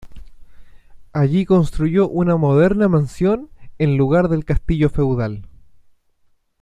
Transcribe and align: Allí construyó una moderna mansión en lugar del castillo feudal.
Allí 1.13 1.45
construyó 1.45 2.09
una 2.09 2.35
moderna 2.35 2.87
mansión 2.87 3.51
en 3.77 3.97
lugar 3.97 4.29
del 4.29 4.45
castillo 4.45 4.89
feudal. 4.89 5.47